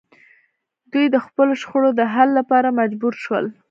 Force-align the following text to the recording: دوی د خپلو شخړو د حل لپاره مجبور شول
دوی 0.91 1.05
د 1.11 1.17
خپلو 1.25 1.53
شخړو 1.61 1.89
د 1.99 2.01
حل 2.13 2.29
لپاره 2.39 2.75
مجبور 2.79 3.13
شول 3.23 3.45